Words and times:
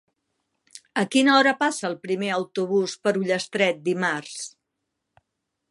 A 1.01 1.03
quina 1.15 1.35
hora 1.41 1.53
passa 1.59 1.85
el 1.91 1.97
primer 2.07 2.31
autobús 2.37 2.97
per 3.05 3.15
Ullastret 3.21 3.87
dimarts? 3.91 4.41